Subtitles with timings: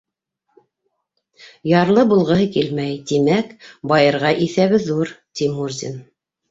[1.73, 3.55] Ярлы булғыһы килмәй, тимәк,
[3.95, 6.07] байырға иҫәбе ҙур,— ти Мурзин.